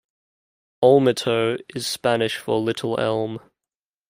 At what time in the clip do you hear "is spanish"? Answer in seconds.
1.75-2.37